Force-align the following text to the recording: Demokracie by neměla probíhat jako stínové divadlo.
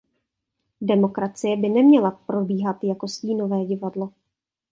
Demokracie 0.81 1.57
by 1.57 1.69
neměla 1.69 2.11
probíhat 2.11 2.83
jako 2.83 3.07
stínové 3.07 3.65
divadlo. 3.65 4.13